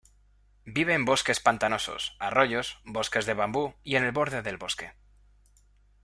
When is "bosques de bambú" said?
2.85-3.75